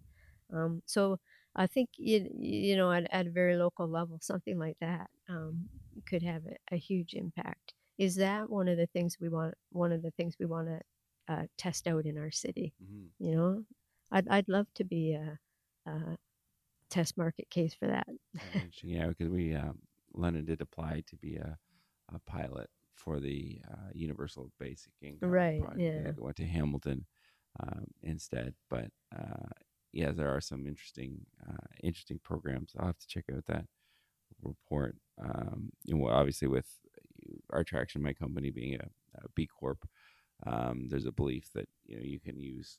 [0.52, 1.18] Um, so
[1.56, 5.68] I think you, you know at, at a very local level, something like that um,
[6.06, 7.74] could have a, a huge impact.
[7.98, 9.54] Is that one of the things we want?
[9.70, 10.80] One of the things we want to
[11.32, 12.74] uh, test out in our city.
[12.82, 13.12] Mhm.
[13.18, 13.64] You know,
[14.10, 15.38] I'd I'd love to be a,
[15.86, 16.16] a
[16.90, 18.08] test market case for that.
[18.82, 19.78] Yeah, because we um,
[20.12, 21.58] London did apply to be a,
[22.12, 25.82] a pilot for the uh, universal basic income Right, project.
[25.82, 26.12] yeah.
[26.16, 27.06] It went to Hamilton
[27.60, 29.48] um, instead, but uh,
[29.92, 32.72] yeah, there are some interesting uh, interesting programs.
[32.78, 33.66] I'll have to check out that
[34.42, 34.96] report.
[35.22, 36.68] Um, you know, obviously with
[37.50, 39.88] our traction, my company being a, a B Corp,
[40.46, 42.78] um, there's a belief that you know you can use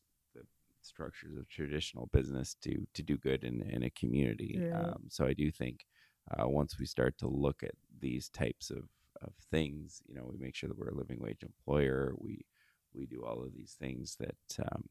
[0.85, 4.65] structures of traditional business to to do good in, in a community.
[4.73, 5.85] Um, so I do think
[6.31, 8.83] uh, once we start to look at these types of,
[9.21, 12.13] of things, you know, we make sure that we're a living wage employer.
[12.17, 12.45] We
[12.93, 14.83] we do all of these things that um,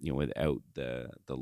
[0.00, 1.38] you know without the the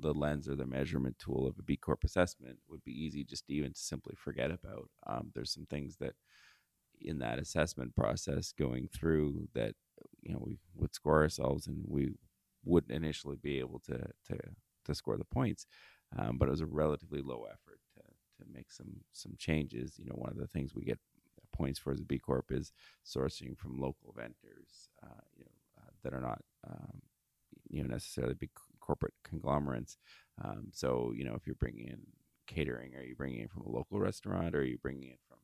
[0.00, 3.50] the lens or the measurement tool of a B Corp assessment would be easy just
[3.50, 4.88] even to simply forget about.
[5.06, 6.14] Um, there's some things that
[7.00, 9.74] in that assessment process going through that
[10.22, 12.10] you know we would score ourselves and we
[12.64, 14.38] wouldn't initially be able to to
[14.84, 15.66] to score the points
[16.16, 18.02] um, but it was a relatively low effort to
[18.38, 19.98] to make some some changes.
[19.98, 20.98] You know one of the things we get
[21.52, 22.72] points for as a B Corp is
[23.04, 27.02] sourcing from local vendors uh, you know uh, that are not um,
[27.68, 29.98] you know necessarily big corporate conglomerates.
[30.42, 32.00] Um, so you know if you're bringing in
[32.46, 35.38] catering are you bringing it from a local restaurant or are you bringing it from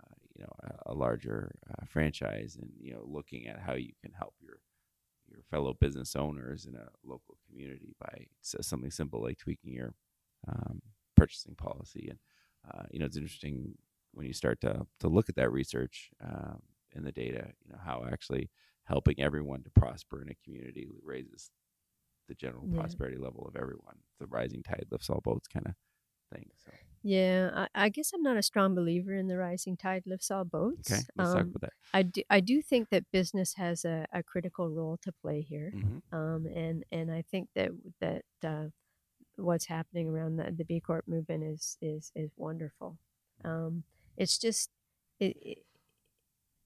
[0.00, 2.56] uh, you know a, a larger uh, franchise?
[2.60, 4.58] And you know looking at how you can help your
[5.34, 9.94] your fellow business owners in a local community by something simple like tweaking your
[10.48, 10.80] um,
[11.16, 12.18] purchasing policy and
[12.72, 13.74] uh, you know it's interesting
[14.12, 16.60] when you start to to look at that research um,
[16.94, 18.50] and the data you know how actually
[18.84, 21.50] helping everyone to prosper in a community raises
[22.28, 22.78] the general Yeah.
[22.80, 25.74] prosperity level of everyone the rising tide lifts all boats kind of
[26.34, 30.04] thing so Yeah, I, I guess I'm not a strong believer in the rising tide
[30.06, 30.90] lifts all boats.
[30.90, 34.06] okay let's talk Um, about that I do I do think that business has a,
[34.12, 35.72] a critical role to play here.
[35.72, 37.70] hmm um, and and I think that
[38.00, 38.68] that uh,
[39.36, 42.98] what's happening around the, the B Corp movement is is is wonderful.
[43.44, 43.84] Um,
[44.16, 44.70] it's just
[45.20, 45.58] it, it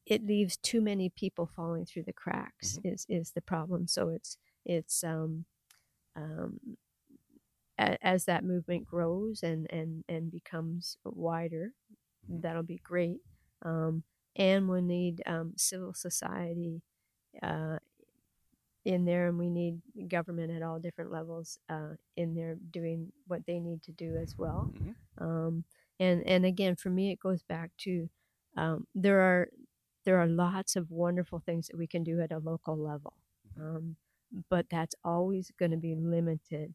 [0.07, 3.87] it leaves too many people falling through the cracks is is the problem.
[3.87, 5.45] So it's it's um,
[6.17, 6.61] um,
[7.79, 11.73] a, as that movement grows and and and becomes wider,
[12.31, 12.43] Mhm.
[12.43, 13.21] that'll be great.
[13.63, 14.05] Um,
[14.37, 16.83] and we'll need um, civil society
[17.43, 17.79] uh,
[18.85, 23.45] in there, and we need government at all different levels uh, in there doing what
[23.47, 24.73] they need to do as well.
[24.75, 24.95] Mhm.
[25.19, 25.65] Um,
[26.01, 28.09] and and again, for me, it goes back to
[28.57, 29.49] um, there are
[30.05, 33.15] there are lots of wonderful things that we can do at a local level,
[33.59, 33.97] um,
[34.49, 36.75] but that's always going to be limited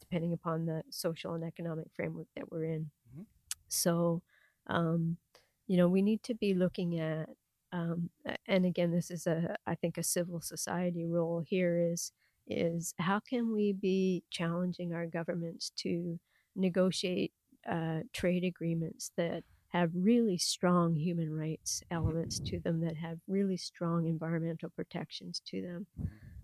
[0.00, 2.90] depending upon the social and economic framework that we're in.
[3.16, 3.26] Mhm.
[3.68, 4.22] So,
[4.66, 5.18] um,
[5.66, 7.30] you know, we need to be looking at,
[7.72, 8.10] um,
[8.46, 12.12] and again, this is a, I think, a civil society role here is
[12.46, 16.18] is how can we be challenging our governments to
[16.56, 17.32] negotiate
[17.66, 23.56] uh, trade agreements that have really strong human rights elements to them, that have really
[23.56, 25.86] strong environmental protections to them.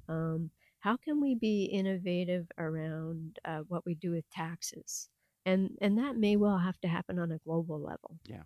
[0.09, 0.51] Um,
[0.87, 5.11] how can we be innovative around uh, what we do with taxes?
[5.45, 8.21] And and that may well have to happen on a global level.
[8.29, 8.43] Yeah.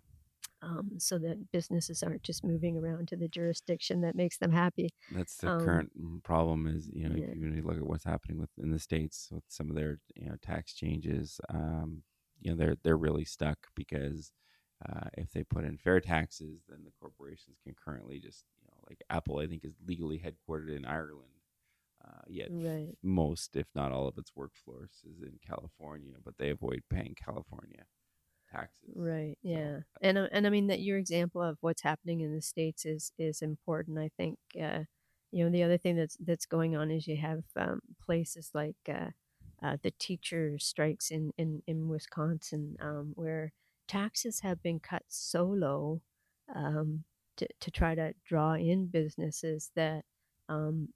[0.63, 4.89] Um, so that businesses aren't just moving around to the jurisdiction that makes them happy.
[5.09, 6.67] That's the Um, current mm, problem.
[6.67, 7.25] Is you know yeah.
[7.33, 10.27] if you look at what's happening with in the states with some of their you
[10.27, 11.39] know tax changes.
[11.49, 12.03] Um,
[12.39, 14.31] you know they're they're really stuck because
[14.87, 18.83] uh, if they put in fair taxes, then the corporations can currently just you know
[18.89, 21.40] like Apple, I think, is legally headquartered in Ireland.
[22.03, 22.95] Uh, yet Right.
[23.03, 27.85] most, if not all, of its workforce is in California, but they avoid paying California
[28.51, 28.89] taxes.
[28.95, 29.37] Right.
[29.43, 29.79] So, Yeah.
[30.01, 33.11] And uh, and I mean that your example of what's happening in the states is
[33.17, 33.99] is important.
[33.99, 34.83] I think uh,
[35.31, 38.75] you know the other thing that's that's going on is you have um, places like
[38.89, 39.11] uh,
[39.63, 43.53] uh, the teacher strikes in in in Wisconsin um, where
[43.87, 46.01] taxes have been cut so low
[46.53, 47.03] um,
[47.37, 50.03] to to try to draw in businesses that
[50.49, 50.89] um,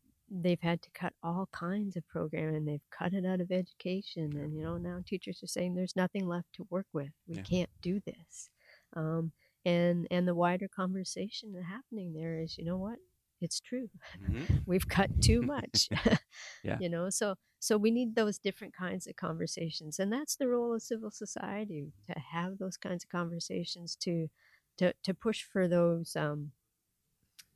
[0.44, 2.66] they've had to cut all kinds of programming.
[2.66, 6.28] They've cut it out of education, and you know now teachers are saying there's nothing
[6.28, 7.10] left to work with.
[7.28, 7.44] We Yeah.
[7.50, 8.50] can't do this.
[8.96, 9.34] Um,
[9.66, 13.00] and and the wider conversation that's happening there is, you know what?
[13.42, 13.90] It's true.
[14.20, 14.48] Mhm.
[14.66, 15.90] We've cut too much.
[16.64, 16.80] Yeah.
[16.80, 20.74] You know, so so we need those different kinds of conversations, and that's the role
[20.76, 24.30] of civil society to have those kinds of conversations to
[24.78, 26.16] to to push for those.
[26.16, 26.52] Um,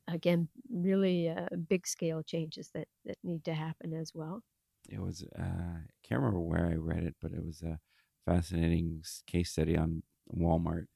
[0.08, 4.42] again really uh, big scale changes that that need to happen as well
[4.88, 7.78] it was uh, I can't remember where I read it, but it was a
[8.24, 10.02] fascinating case study on
[10.34, 10.86] Walmart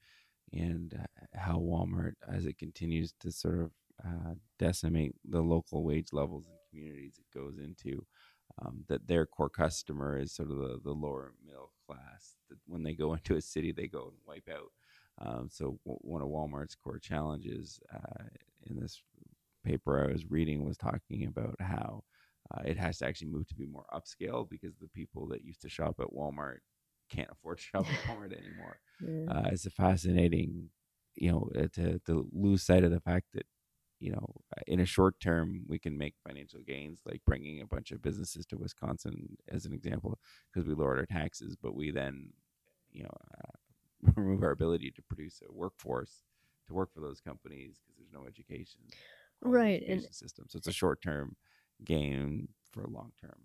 [0.53, 3.73] and uh, how Walmart, as it continues to sort of
[4.05, 8.07] uh, decimate the local wage levels in communities it goes into,
[8.63, 12.37] um, that their core customer is sort of the, the lower middle class.
[12.51, 14.73] That when they go into a city, they go and wipe out.
[15.19, 18.25] Um, so w- one of Walmart's core challenges uh,
[18.69, 19.03] in this
[19.65, 22.05] paper I was reading was talking about how
[22.53, 25.63] uh, it has to actually move to be more upscale because the people that used
[25.63, 26.59] to shop at Walmart
[27.11, 28.79] can't afford to shop at Walmart anymore.
[29.01, 29.33] Yeah.
[29.33, 30.69] Uh, it's a fascinating,
[31.15, 33.47] you know, uh, to, to lose sight of the fact that,
[34.01, 37.67] you know, uh, in a short term, we can make financial gains, like bringing a
[37.67, 40.19] bunch of businesses to Wisconsin, as an example,
[40.53, 42.29] because we lowered our taxes, but we then,
[42.91, 46.25] you know, uh, remove our ability to produce a workforce
[46.67, 48.81] to work for those companies because there's no education,
[49.43, 50.47] Right, and- education system.
[50.49, 51.37] So it's a short term
[51.85, 53.39] gain for a long term.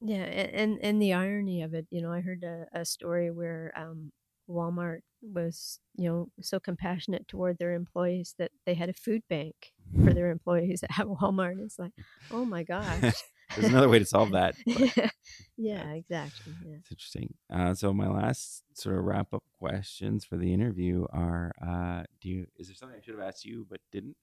[0.00, 3.72] Yeah, and and the irony of it, you know, I heard a, a story where
[3.76, 4.12] um,
[4.50, 9.72] Walmart was, you know, so compassionate toward their employees that they had a food bank
[10.04, 11.62] for their employees at Walmart.
[11.64, 11.92] It's like,
[12.30, 13.14] oh my gosh.
[13.54, 14.54] There's another way to solve that.
[14.66, 15.12] but
[15.56, 16.52] yeah, exactly.
[16.64, 16.76] Yeah.
[16.80, 17.34] It's interesting.
[17.52, 22.28] Uh, so my last sort of wrap up questions for the interview are: uh, Do
[22.28, 24.16] you is there something I should have asked you but didn't,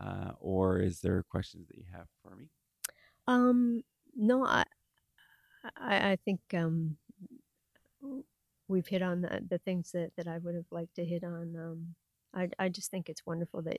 [0.00, 2.46] uh, or is there questions that you have for me?
[3.26, 3.82] Um,
[4.16, 4.64] no, I,
[5.76, 6.96] I, I think um,
[8.68, 11.54] we've hit on the, the things that, that I would have liked to hit on.
[11.56, 11.94] Um,
[12.34, 13.78] I, I just think it's wonderful that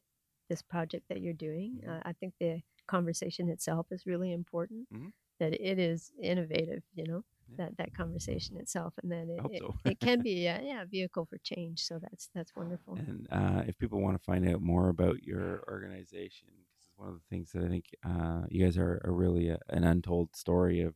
[0.49, 1.81] this project that you're doing.
[1.85, 1.89] Mhm.
[1.89, 2.61] Uh, I think the
[2.95, 4.87] conversation itself is really important.
[4.93, 5.11] Mhm.
[5.39, 7.55] That it is innovative, you know, Yeah.
[7.65, 10.85] that that conversation itself, and that it, hope it, it can be a, yeah a
[10.85, 11.79] vehicle for change.
[11.89, 12.93] So that's that's wonderful.
[13.07, 17.09] And uh, if people want to find out more about your organization, because it's one
[17.09, 20.35] of the things that I think uh, you guys are, are really a, an untold
[20.35, 20.93] story of,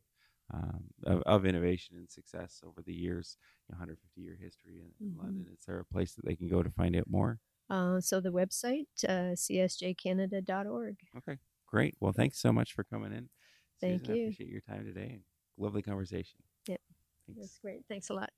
[0.54, 3.36] um, of of innovation and success over the years.
[3.68, 5.18] You know, 150 year history in, in Mhm.
[5.18, 5.46] London.
[5.58, 7.40] Is there a place that they can go to find out more?
[7.68, 10.96] Uh, so the website uh, csjcanada.org.
[11.18, 11.36] Okay,
[11.66, 11.94] great.
[12.00, 13.28] Well, thanks so much for coming in.
[13.80, 14.22] Thank Susan, I you.
[14.24, 15.20] appreciate your time today.
[15.58, 16.40] Lovely conversation.
[16.68, 16.80] Yep.
[17.26, 17.40] Thanks.
[17.40, 17.84] That's great.
[17.88, 18.30] Thanks a lot.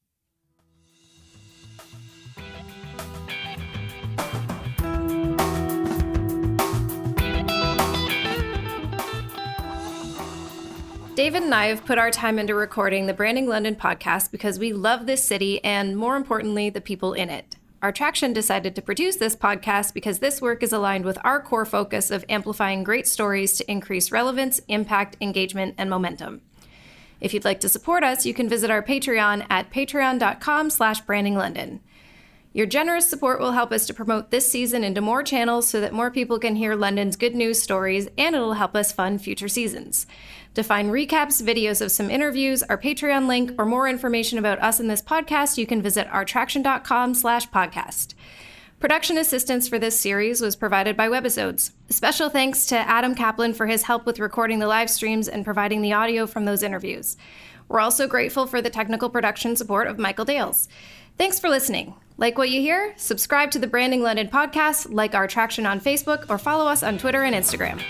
[11.14, 14.72] David and I have put our time into recording the Branding London podcast because we
[14.72, 17.57] love this city and, more importantly, the people in it.
[17.81, 21.64] Our Traction decided to produce this podcast because this work is aligned with our core
[21.64, 26.41] focus of amplifying great stories to increase relevance, impact, engagement, and momentum.
[27.20, 31.79] If you'd like to support us, you can visit our Patreon at patreon.com slash brandinglondon.
[32.53, 35.93] Your generous support will help us to promote this season into more channels so that
[35.93, 40.05] more people can hear London's good news stories, and it'll help us fund future seasons.
[40.55, 44.80] To find recaps, videos of some interviews, our Patreon link, or more information about us
[44.80, 48.14] in this podcast, you can visit ourtraction.com slash podcast.
[48.80, 51.72] Production assistance for this series was provided by Webisodes.
[51.88, 55.82] Special thanks to Adam Kaplan for his help with recording the live streams and providing
[55.82, 57.16] the audio from those interviews.
[57.68, 60.68] We're also grateful for the technical production support of Michael Dales.
[61.18, 61.94] Thanks for listening.
[62.18, 62.94] Like what you hear?
[62.96, 66.99] Subscribe to the Branding London podcast, like our traction on Facebook, or follow us on
[66.99, 67.82] Twitter and Instagram.